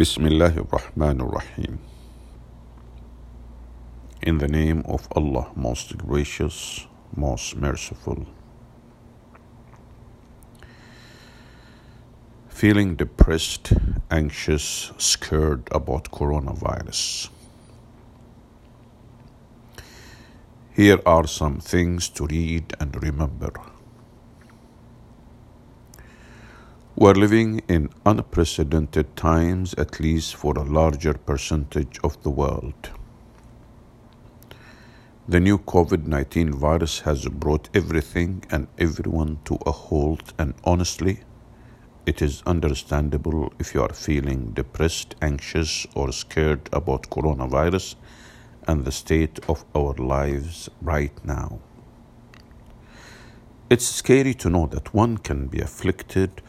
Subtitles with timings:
[0.00, 1.78] Ar-Rahim.
[4.22, 8.26] In the name of Allah, most gracious, most merciful.
[12.48, 13.74] Feeling depressed,
[14.10, 17.28] anxious, scared about coronavirus.
[20.72, 23.52] Here are some things to read and remember.
[27.00, 32.90] We're living in unprecedented times, at least for a larger percentage of the world.
[35.26, 41.20] The new COVID 19 virus has brought everything and everyone to a halt, and honestly,
[42.04, 47.94] it is understandable if you are feeling depressed, anxious, or scared about coronavirus
[48.68, 51.60] and the state of our lives right now.
[53.70, 56.42] It's scary to know that one can be afflicted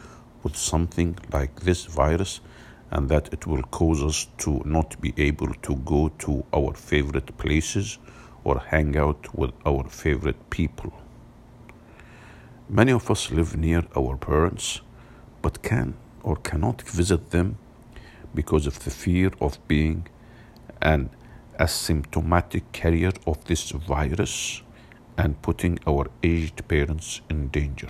[0.43, 2.41] with something like this virus
[2.89, 7.37] and that it will cause us to not be able to go to our favorite
[7.37, 7.97] places
[8.43, 10.91] or hang out with our favorite people.
[12.69, 14.81] Many of us live near our parents
[15.41, 17.57] but can or cannot visit them
[18.35, 20.07] because of the fear of being
[20.81, 21.09] an
[21.59, 24.61] asymptomatic carrier of this virus
[25.17, 27.89] and putting our aged parents in danger.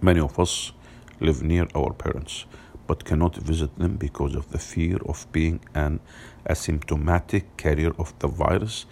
[0.00, 0.72] Many of us
[1.20, 2.46] live near our parents
[2.90, 6.00] but cannot visit them because of the fear of being an
[6.48, 8.84] asymptomatic carrier of the virus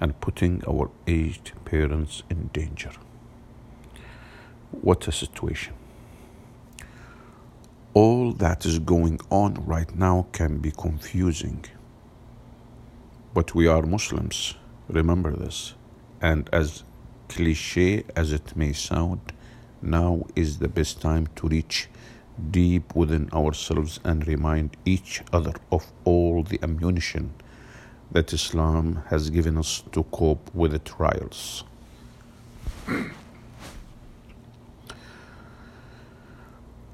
[0.00, 2.90] and putting our aged parents in danger.
[4.72, 5.74] What a situation.
[7.92, 11.64] All that is going on right now can be confusing.
[13.32, 14.56] But we are Muslims,
[14.88, 15.74] remember this.
[16.20, 16.82] And as
[17.28, 19.33] cliche as it may sound,
[19.84, 21.88] now is the best time to reach
[22.50, 27.34] deep within ourselves and remind each other of all the ammunition
[28.10, 31.64] that Islam has given us to cope with the trials.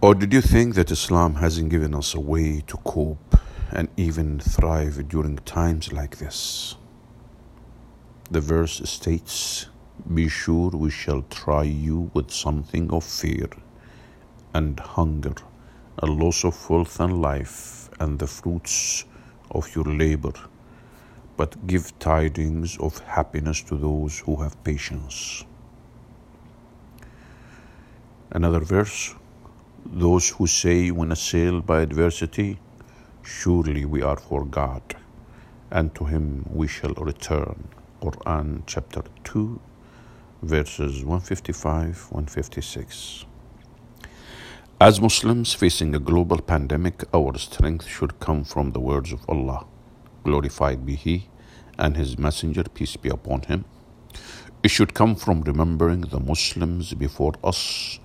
[0.01, 3.37] or did you think that Islam hasn't given us a way to cope
[3.71, 6.77] and even thrive during times like this?
[8.31, 9.67] The verse states,
[10.09, 13.49] Be sure we shall try you with something of fear
[14.55, 15.35] and hunger,
[15.99, 19.05] a loss of wealth and life, and the fruits
[19.51, 20.33] of your labor.
[21.37, 25.45] But give tidings of happiness to those who have patience.
[28.31, 29.15] Another verse
[29.87, 32.59] Those who say, when assailed by adversity,
[33.23, 34.83] Surely we are for God,
[35.71, 37.69] and to Him we shall return.
[38.03, 39.61] Quran chapter 2,
[40.43, 43.27] verses 155 156.
[44.81, 49.67] As Muslims facing a global pandemic, our strength should come from the words of Allah.
[50.25, 51.29] Glorified be He
[51.79, 53.67] and His Messenger, peace be upon Him.
[54.63, 57.99] It should come from remembering the Muslims before us,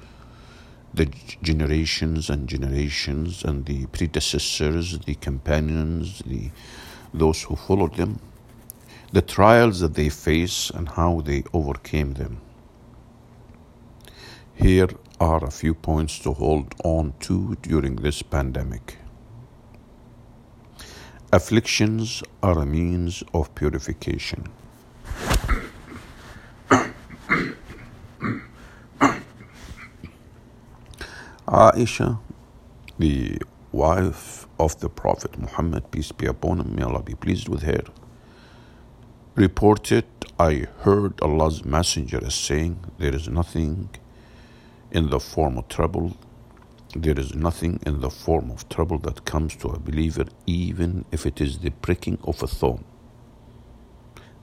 [0.93, 1.05] the
[1.41, 6.51] generations and generations, and the predecessors, the companions, the,
[7.13, 8.19] those who followed them,
[9.15, 12.41] the trials that they face and how they overcame them.
[14.53, 14.89] Here
[15.21, 18.97] are a few points to hold on to during this pandemic.
[21.31, 24.49] Afflictions are a means of purification.
[31.47, 32.19] Aisha,
[32.99, 33.37] the
[33.71, 37.81] wife of the Prophet Muhammad, peace be upon him, may Allah be pleased with her,
[39.35, 40.05] reported,
[40.39, 43.89] I heard Allah's Messenger as saying, There is nothing
[44.91, 46.15] in the form of trouble,
[46.95, 51.25] there is nothing in the form of trouble that comes to a believer, even if
[51.25, 52.85] it is the pricking of a thorn.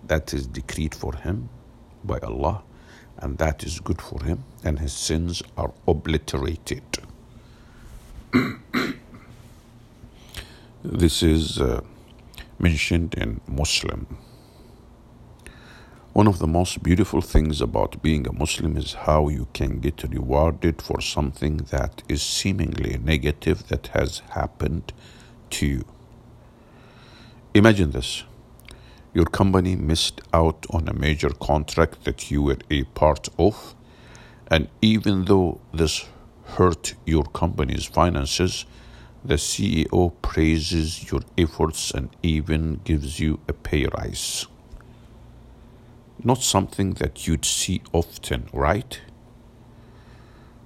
[0.06, 1.48] That is decreed for him
[2.04, 2.62] by Allah,
[3.18, 6.82] and that is good for him, and his sins are obliterated.
[10.84, 11.80] this is uh,
[12.58, 14.18] mentioned in Muslim.
[16.14, 20.02] One of the most beautiful things about being a Muslim is how you can get
[20.02, 24.92] rewarded for something that is seemingly negative that has happened
[25.52, 25.84] to you.
[27.54, 28.24] Imagine this
[29.14, 33.74] your company missed out on a major contract that you were a part of,
[34.48, 36.04] and even though this
[36.44, 38.66] hurt your company's finances,
[39.24, 44.46] the CEO praises your efforts and even gives you a pay rise
[46.24, 49.00] not something that you'd see often, right?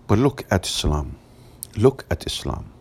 [0.06, 1.16] But look at Islam.
[1.76, 2.72] Look at Islam.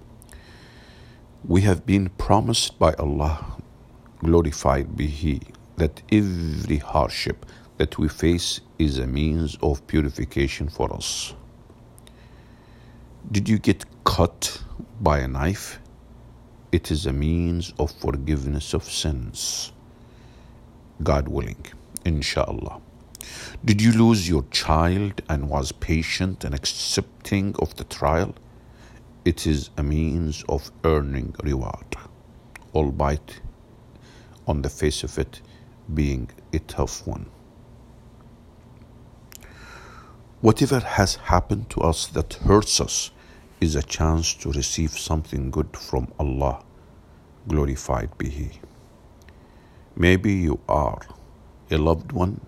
[1.48, 3.58] We have been promised by Allah,
[4.20, 5.42] glorified be He,
[5.78, 7.46] that every hardship
[7.78, 11.34] that we face is a means of purification for us.
[13.32, 14.62] Did you get cut
[15.02, 15.80] by a knife?
[16.72, 19.72] It is a means of forgiveness of sins.
[21.04, 21.66] God willing,
[22.06, 22.80] inshallah.
[23.64, 28.36] Did you lose your child and was patient and accepting of the trial?
[29.26, 31.96] It is a means of earning reward,
[32.76, 33.42] albeit
[34.48, 35.42] on the face of it
[35.92, 37.26] being a tough one.
[40.42, 43.10] Whatever has happened to us that hurts us
[43.60, 46.64] is a chance to receive something good from Allah.
[47.48, 48.52] Glorified be He.
[49.96, 51.00] Maybe you are
[51.72, 52.40] a loved one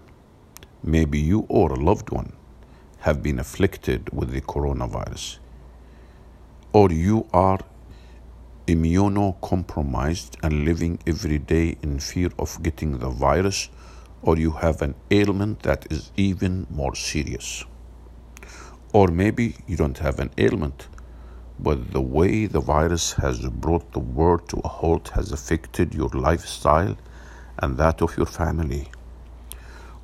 [0.83, 2.31] maybe you or a loved one
[2.99, 5.39] have been afflicted with the coronavirus,
[6.73, 7.59] or you are
[8.67, 13.69] immunocompromised and living every day in fear of getting the virus,
[14.21, 17.63] or you have an ailment that is even more serious.
[18.93, 20.87] Or maybe you don't have an ailment,
[21.59, 26.09] but the way the virus has brought the world to a halt has affected your
[26.09, 26.97] lifestyle
[27.59, 28.89] and that of your family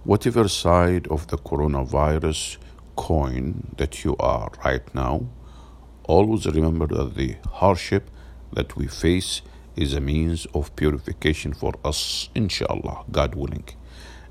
[0.04, 2.58] whatever side of the coronavirus
[2.96, 5.26] coin that you are right now,
[6.04, 8.10] always remember that the hardship
[8.52, 9.42] that we face
[9.76, 13.68] is a means of purification for us, inshallah, God willing.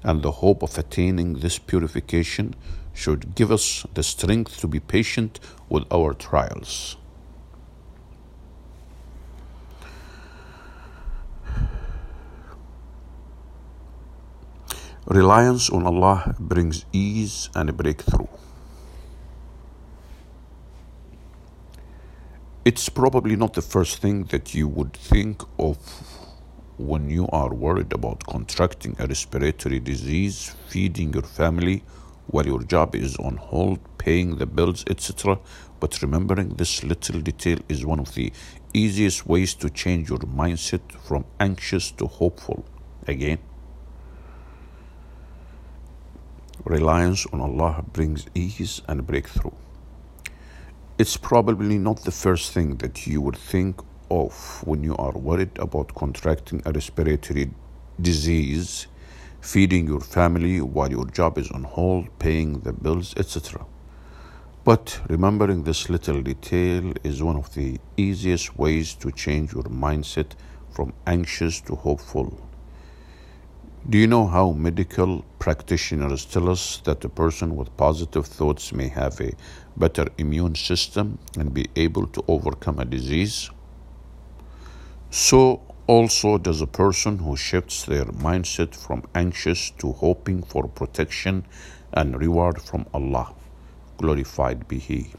[0.04, 2.54] And the hope of attaining this purification
[2.92, 6.96] should give us the strength to be patient with our trials.
[15.06, 18.28] Reliance on Allah brings ease and a breakthrough.
[22.64, 25.76] It's probably not the first thing that you would think of
[26.78, 31.82] when you are worried about contracting a respiratory disease, feeding your family
[32.28, 35.36] while your job is on hold, paying the bills, etc.
[35.80, 38.32] But remembering this little detail is one of the
[38.72, 42.64] easiest ways to change your mindset from anxious to hopeful.
[43.08, 43.40] Again,
[46.64, 49.52] reliance on Allah brings ease and breakthrough.
[50.98, 53.80] It's probably not the first thing that you would think
[54.10, 57.50] of when you are worried about contracting a respiratory
[58.00, 58.86] disease,
[59.40, 63.64] feeding your family while your job is on hold, paying the bills, etc.
[64.64, 70.32] But remembering this little detail is one of the easiest ways to change your mindset
[70.70, 72.38] from anxious to hopeful
[73.88, 78.86] do you know how medical practitioners tell us that a person with positive thoughts may
[78.86, 79.32] have a
[79.76, 83.50] better immune system and be able to overcome a disease?
[85.10, 91.44] So, also does a person who shifts their mindset from anxious to hoping for protection
[91.92, 93.34] and reward from Allah.
[93.98, 95.10] Glorified be He.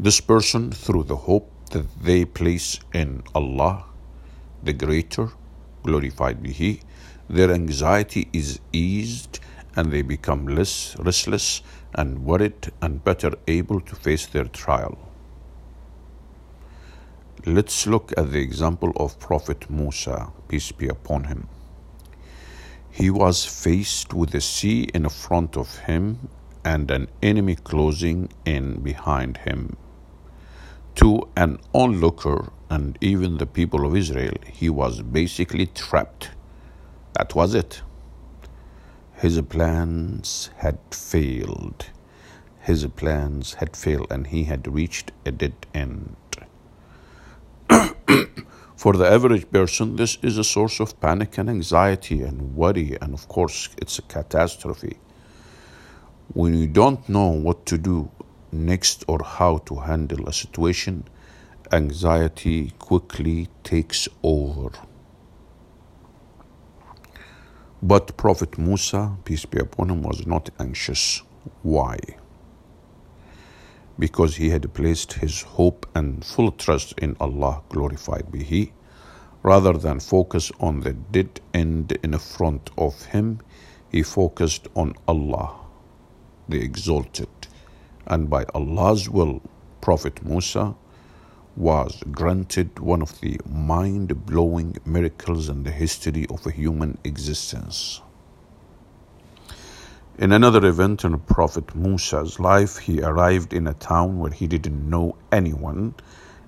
[0.00, 3.84] This person, through the hope that they place in Allah,
[4.64, 5.30] the Greater,
[5.84, 6.80] glorified be He,
[7.28, 9.40] their anxiety is eased
[9.76, 11.62] and they become less restless
[11.94, 14.98] and worried and better able to face their trial.
[17.46, 21.48] Let's look at the example of Prophet Musa, peace be upon him.
[22.90, 26.28] He was faced with the sea in front of him
[26.64, 29.76] and an enemy closing in behind him.
[30.96, 36.30] To an onlooker and even the people of Israel, he was basically trapped
[37.18, 37.82] that was it.
[39.14, 41.86] His plans had failed.
[42.60, 46.16] His plans had failed and he had reached a dead end.
[48.76, 53.12] For the average person, this is a source of panic and anxiety and worry, and
[53.12, 54.98] of course, it's a catastrophe.
[56.34, 58.12] When you don't know what to do
[58.52, 61.02] next or how to handle a situation,
[61.72, 64.70] anxiety quickly takes over.
[67.82, 71.22] But Prophet Musa, peace be upon him, was not anxious.
[71.62, 71.98] Why?
[73.96, 78.72] Because he had placed his hope and full trust in Allah, glorified be He,
[79.44, 83.40] rather than focus on the dead end in front of him,
[83.90, 85.54] he focused on Allah,
[86.48, 87.28] the Exalted.
[88.08, 89.40] And by Allah's will,
[89.80, 90.74] Prophet Musa
[91.58, 98.00] was granted one of the mind blowing miracles in the history of human existence.
[100.18, 104.88] In another event in Prophet Musa's life, he arrived in a town where he didn't
[104.88, 105.94] know anyone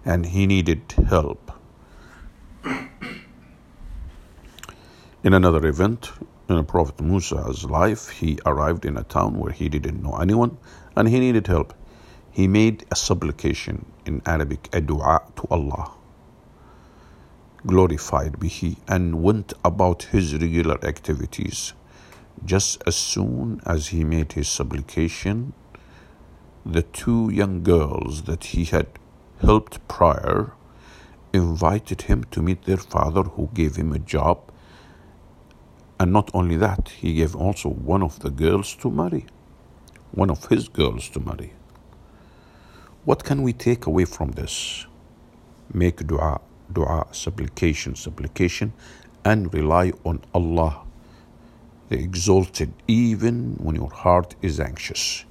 [0.04, 1.52] and he needed help.
[5.22, 6.12] In another event,
[6.48, 10.56] in Prophet Musa's life, he arrived in a town where he didn't know anyone
[10.96, 11.74] and he needed help.
[12.40, 15.92] He made a supplication in Arabic, a dua to Allah.
[17.66, 21.75] Glorified be He, and went about his regular activities.
[22.42, 25.52] Just as soon as he made his supplication,
[26.64, 28.87] the two young girls that he had
[29.42, 30.54] helped prior
[31.35, 34.50] invited him to meet their father, who gave him a job
[35.99, 39.26] and not only that, he gave also one of the girls to marry,
[40.12, 41.52] one of his girls to marry.
[43.07, 44.87] What can we take away from this?
[45.73, 46.38] Make dua,
[46.71, 48.75] dua, supplication, supplication,
[49.25, 50.83] and rely on Allah,
[51.88, 55.25] the exalted, even when your heart is anxious.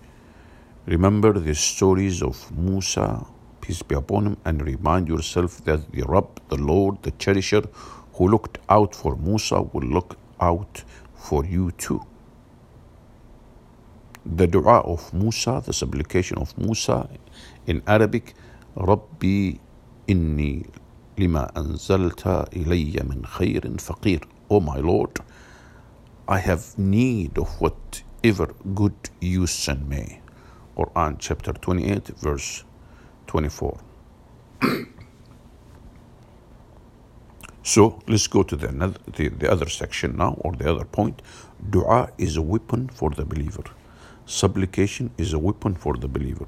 [0.88, 3.24] Remember the stories of Musa,
[3.62, 7.70] peace be upon him, and remind yourself that the Rabb, the Lord, the Cherisher,
[8.14, 10.84] who looked out for Musa, will look out
[11.14, 12.02] for you too.
[14.26, 17.08] The dua of Musa, the supplication of Musa
[17.70, 18.34] in Arabic,
[18.76, 19.54] Rabbi
[20.08, 20.66] inni
[21.18, 24.24] lima anzalta ilayya min khairin faqir.
[24.50, 25.20] Oh my Lord,
[26.28, 30.22] I have need of whatever good you send me.
[30.76, 32.64] Quran chapter 28 verse
[33.28, 33.80] 24.
[37.62, 38.70] So let's go to the,
[39.16, 41.22] the, the other section now, or the other point.
[41.70, 43.64] Dua is a weapon for the believer.
[44.26, 46.48] Supplication is a weapon for the believer.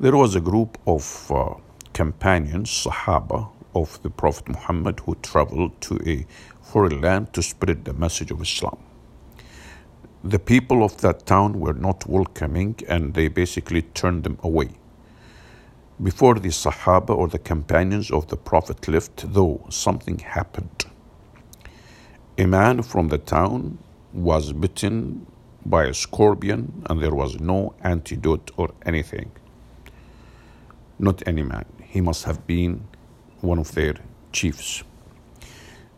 [0.00, 1.54] There was a group of uh,
[1.92, 6.24] companions, Sahaba, of the Prophet Muhammad who traveled to a
[6.62, 8.78] foreign land to spread the message of Islam.
[10.22, 14.70] The people of that town were not welcoming and they basically turned them away.
[16.00, 20.84] Before the Sahaba or the companions of the Prophet left, though, something happened.
[22.38, 23.78] A man from the town
[24.12, 25.26] was bitten
[25.66, 29.32] by a scorpion, and there was no antidote or anything.
[30.98, 31.64] Not any man.
[31.84, 32.88] He must have been
[33.40, 33.94] one of their
[34.32, 34.82] chiefs.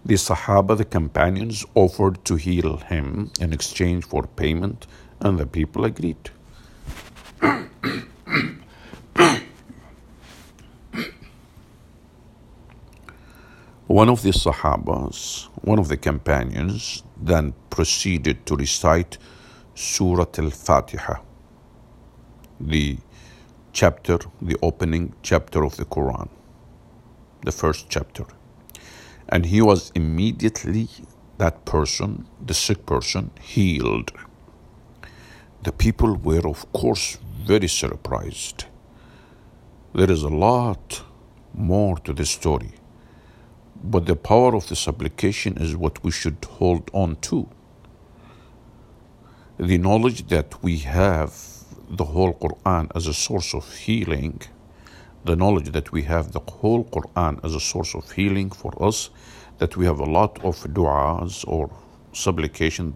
[0.04, 4.86] The Sahaba, the companions, offered to heal him in exchange for payment,
[5.20, 6.30] and the people agreed.
[13.86, 19.18] One of the Sahabas, one of the companions, then proceeded to recite
[19.74, 21.16] Surah Al Fatiha,
[22.60, 22.98] the
[23.72, 26.28] chapter, the opening chapter of the Quran,
[27.44, 28.24] the first chapter.
[29.28, 30.88] And he was immediately,
[31.38, 34.12] that person, the sick person, healed.
[35.62, 38.64] The people were, of course, very surprised.
[39.94, 41.02] There is a lot
[41.54, 42.72] more to the story.
[43.82, 47.48] But the power of the supplication is what we should hold on to.
[49.58, 51.49] The knowledge that we have
[51.90, 54.40] the whole Quran as a source of healing,
[55.24, 59.10] the knowledge that we have the whole Quran as a source of healing for us,
[59.58, 61.68] that we have a lot of du'as or
[62.12, 62.94] supplication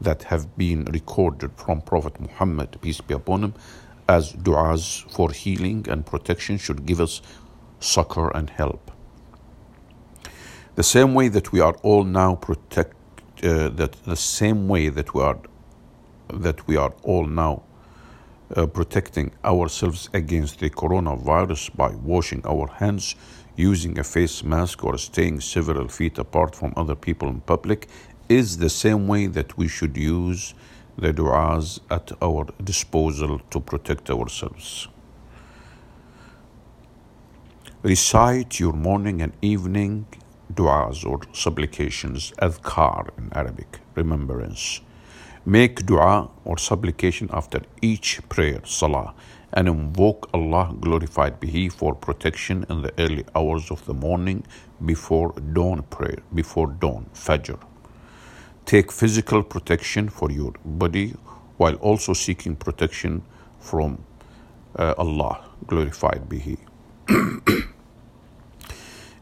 [0.00, 3.54] that have been recorded from Prophet Muhammad, peace be upon him,
[4.06, 7.22] as du'as for healing and protection should give us
[7.80, 8.90] succor and help.
[10.74, 12.94] The same way that we are all now protect,
[13.42, 15.38] uh, that the same way that we are,
[16.28, 17.62] that we are all now
[18.54, 23.16] uh, protecting ourselves against the coronavirus by washing our hands,
[23.56, 27.88] using a face mask, or staying several feet apart from other people in public,
[28.28, 30.54] is the same way that we should use
[30.98, 34.88] the du'as at our disposal to protect ourselves.
[37.82, 40.06] Recite your morning and evening
[40.52, 44.80] du'as or supplications, adhkar in Arabic, remembrance.
[45.46, 49.14] Make dua or supplication after each prayer, salah,
[49.52, 54.44] and invoke Allah, glorified be He, for protection in the early hours of the morning
[54.84, 57.60] before dawn prayer, before dawn, Fajr.
[58.64, 61.14] Take physical protection for your body
[61.58, 63.22] while also seeking protection
[63.60, 64.02] from
[64.76, 66.58] uh, Allah, glorified be He.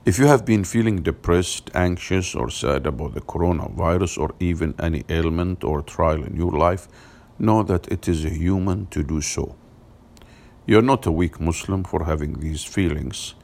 [0.06, 5.02] If you have been feeling depressed, anxious, or sad about the coronavirus or even any
[5.08, 6.88] ailment or trial in your life,
[7.38, 9.56] know that it is human to do so.
[10.66, 13.34] You're not a weak Muslim for having these feelings,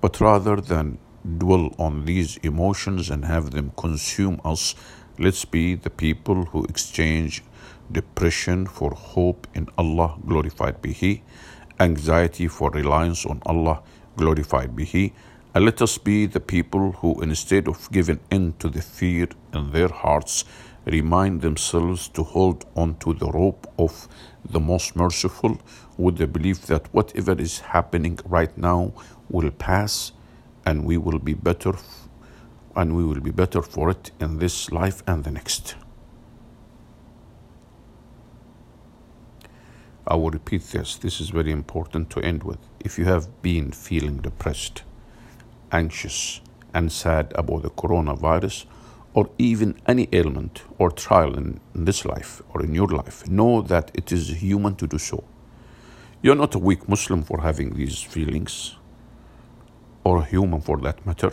[0.00, 0.96] but rather than
[1.36, 4.74] dwell on these emotions and have them consume us,
[5.18, 7.42] let's be the people who exchange
[7.92, 11.22] depression for hope in Allah, glorified be He,
[11.78, 13.82] anxiety for reliance on Allah
[14.16, 15.12] glorified be He.
[15.56, 19.72] And let us be the people who, instead of giving in to the fear in
[19.72, 20.44] their hearts,
[20.84, 24.06] remind themselves to hold on to the rope of
[24.44, 25.58] the most merciful
[25.96, 28.92] with the belief that whatever is happening right now
[29.30, 30.12] will pass
[30.66, 31.72] and we will be better
[32.74, 35.74] and we will be better for it in this life and the next.
[40.06, 40.96] I will repeat this.
[40.96, 42.58] This is very important to end with.
[42.78, 44.82] If you have been feeling depressed,
[45.72, 46.40] anxious,
[46.74, 48.66] and sad about the coronavirus,
[49.14, 53.90] or even any ailment or trial in, this life or in your life, know that
[53.94, 55.24] it is human to do so.
[56.22, 58.76] You're not a weak Muslim for having these feelings,
[60.04, 61.32] or a human for that matter,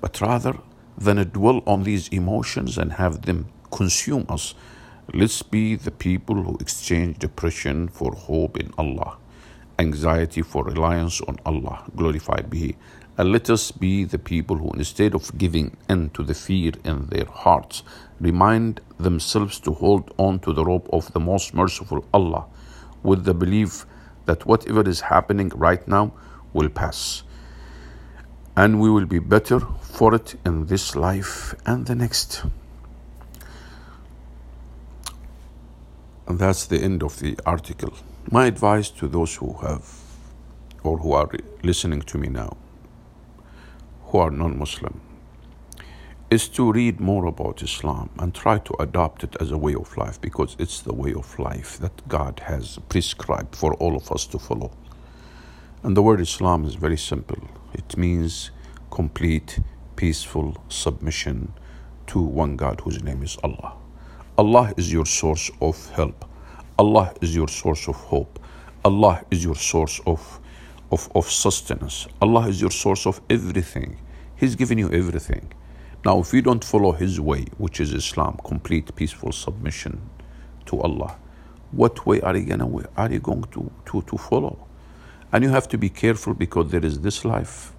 [0.00, 0.54] but rather
[0.98, 4.54] than dwell on these emotions and have them consume us,
[5.14, 9.18] let's be the people who exchange depression for hope in Allah,
[9.78, 12.76] anxiety for reliance on Allah, glorified be He,
[13.18, 17.06] and let us be the people who, instead of giving in to the fear in
[17.06, 17.82] their hearts,
[18.20, 22.46] remind themselves to hold on to the rope of the most merciful Allah
[23.02, 23.86] with the belief
[24.26, 26.12] that whatever is happening right now
[26.52, 27.22] will pass.
[28.56, 32.44] And we will be better for it in this life and the next.
[36.26, 37.92] And that's the end of the article.
[38.30, 39.88] My advice to those who have
[40.82, 41.28] or who are
[41.62, 42.56] listening to me now
[44.10, 45.00] who are non Muslim
[46.30, 49.96] is to read more about Islam and try to adopt it as a way of
[49.96, 54.26] life because it's the way of life that God has prescribed for all of us
[54.28, 54.70] to follow.
[55.82, 57.38] And the word Islam is very simple
[57.72, 58.50] it means
[58.90, 59.60] complete,
[59.96, 61.52] peaceful submission
[62.08, 63.74] to one God whose name is Allah.
[64.36, 66.24] Allah is your source of help,
[66.78, 68.38] Allah is your source of hope,
[68.84, 70.40] Allah is your source of
[70.90, 72.06] of, of sustenance.
[72.20, 73.98] Allah is your source of everything.
[74.36, 75.52] He's given you everything.
[76.04, 80.00] Now, if you don't follow His way, which is Islam, complete peaceful submission
[80.66, 81.16] to Allah,
[81.72, 84.66] what way are you gonna are you going to, to, to follow?
[85.32, 87.72] And you have to be careful because there is this life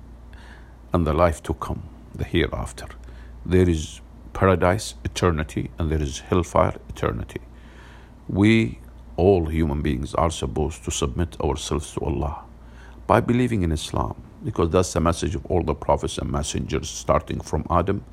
[0.93, 1.84] and the life to come,
[2.15, 2.88] the hereafter.
[3.45, 4.00] There is
[4.34, 7.41] paradise, eternity, and there is hellfire, eternity.
[8.30, 8.80] We,
[9.17, 12.43] all human beings, are supposed to submit ourselves to Allah
[13.12, 17.41] by believing in Islam, because that's the message of all the prophets and messengers, starting
[17.41, 18.06] from Adam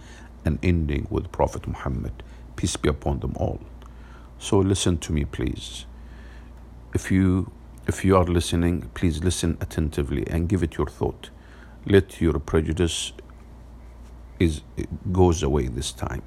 [0.44, 2.24] and ending with Prophet Muhammad.
[2.56, 3.60] Peace be upon them all.
[4.40, 5.86] So listen to me, please.
[6.92, 7.52] If you
[7.86, 11.30] if you are listening, please listen attentively and give it your thought.
[11.86, 13.12] Let your prejudice
[14.40, 14.62] is
[15.12, 16.24] goes away this time.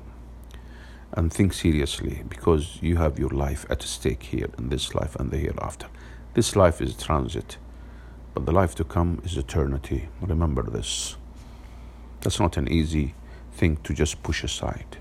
[1.12, 5.30] And think seriously because you have your life at stake here in this life and
[5.30, 5.88] the hereafter.
[6.36, 7.58] This life is transit.
[8.34, 10.08] But the life to come is eternity.
[10.22, 11.18] Remember this.
[12.22, 13.16] That's not an easy
[13.54, 14.98] thing to just push aside.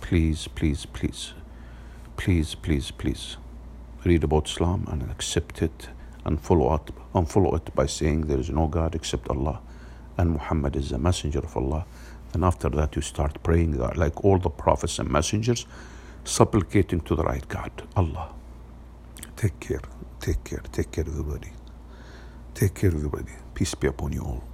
[0.00, 1.34] Please, please, please,
[2.16, 3.36] please, please, please
[4.04, 5.88] read about Islam and accept it
[6.24, 9.60] and follow it and follow it by saying there is no God except Allah
[10.18, 11.86] and Muhammad is the messenger of Allah.
[12.32, 15.66] And after that you start praying like all the prophets and messengers,
[16.24, 18.32] supplicating to the right God, Allah.
[19.36, 19.80] Take care,
[20.20, 21.52] take care, take care everybody.
[22.54, 23.32] Take care, everybody.
[23.54, 24.53] Peace be upon you all.